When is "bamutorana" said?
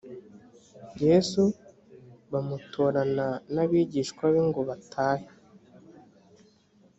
2.31-3.27